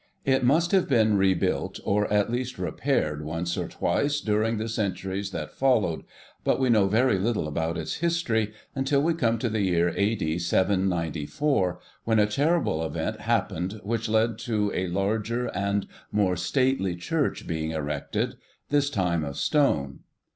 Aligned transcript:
_It 0.25 0.43
must 0.43 0.71
have 0.71 0.89
been 0.89 1.15
rebuilt, 1.15 1.79
or 1.85 2.11
at 2.11 2.31
least 2.31 2.57
repaired, 2.57 3.23
once 3.23 3.55
or 3.55 3.67
twice 3.67 4.19
during 4.19 4.57
the 4.57 4.67
centuries 4.67 5.29
that 5.29 5.53
followed, 5.53 6.05
but 6.43 6.59
we 6.59 6.71
know 6.71 6.87
very 6.87 7.19
little 7.19 7.47
about 7.47 7.77
its 7.77 7.97
history 7.97 8.51
until 8.73 8.99
we 9.03 9.13
come 9.13 9.37
to 9.37 9.47
the 9.47 9.61
year 9.61 9.93
A.D. 9.95 10.39
794, 10.39 11.79
when 12.03 12.17
a 12.17 12.25
terrible 12.25 12.83
event 12.83 13.21
happened 13.21 13.79
which 13.83 14.09
led 14.09 14.39
to 14.39 14.71
a 14.73 14.87
larger 14.87 15.45
and 15.49 15.85
more 16.11 16.35
stately 16.35 16.95
church 16.95 17.45
being 17.45 17.69
erected, 17.69 18.37
this 18.69 18.89
time 18.89 19.23
of 19.23 19.37
stone. 19.37 19.99